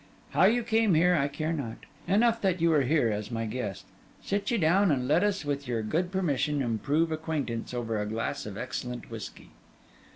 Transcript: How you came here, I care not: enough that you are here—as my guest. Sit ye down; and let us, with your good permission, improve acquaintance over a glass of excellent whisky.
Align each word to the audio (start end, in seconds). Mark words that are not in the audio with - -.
How 0.31 0.45
you 0.45 0.63
came 0.63 0.95
here, 0.95 1.13
I 1.15 1.27
care 1.27 1.53
not: 1.53 1.77
enough 2.07 2.41
that 2.41 2.59
you 2.59 2.73
are 2.73 2.81
here—as 2.81 3.29
my 3.29 3.45
guest. 3.45 3.85
Sit 4.23 4.49
ye 4.49 4.57
down; 4.57 4.89
and 4.89 5.07
let 5.07 5.23
us, 5.23 5.45
with 5.45 5.67
your 5.67 5.83
good 5.83 6.11
permission, 6.11 6.59
improve 6.63 7.11
acquaintance 7.11 7.71
over 7.71 7.99
a 8.01 8.07
glass 8.07 8.47
of 8.47 8.57
excellent 8.57 9.11
whisky. 9.11 9.51